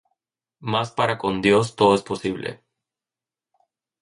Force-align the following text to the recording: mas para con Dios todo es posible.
mas 0.71 0.89
para 0.89 1.19
con 1.19 1.43
Dios 1.43 1.75
todo 1.75 1.93
es 1.93 2.01
posible. 2.01 2.63